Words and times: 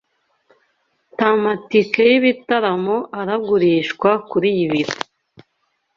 ][T] 1.17 1.19
Amatike 1.29 2.01
y'ibitaramo 2.11 2.95
aragurishwa 3.19 4.09
kuriyi 4.29 4.65
biro. 4.71 4.93